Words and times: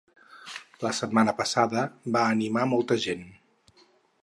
La 0.85 0.91
setmana 0.99 1.35
passada 1.41 1.85
va 2.17 2.25
animar 2.39 2.65
molta 2.73 3.01
gent. 3.07 3.25